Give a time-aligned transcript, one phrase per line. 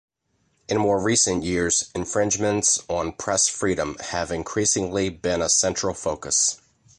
[0.67, 6.59] In more recent years, infringements on press freedom have increasingly been a central focus.